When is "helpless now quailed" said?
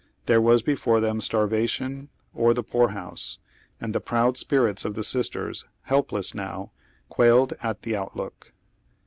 5.83-7.53